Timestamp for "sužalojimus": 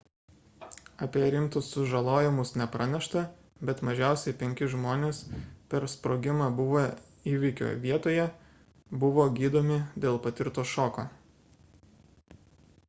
1.73-2.53